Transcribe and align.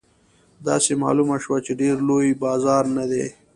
داسې 0.67 0.91
معلومه 1.03 1.35
شوه 1.43 1.57
چې 1.65 1.71
ډېر 1.81 1.95
لوی 2.09 2.29
بازار 2.43 2.83
نه 2.97 3.05
دی. 3.11 3.25